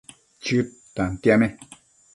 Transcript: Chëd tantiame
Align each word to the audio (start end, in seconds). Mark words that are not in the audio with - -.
Chëd 0.43 0.67
tantiame 0.95 1.47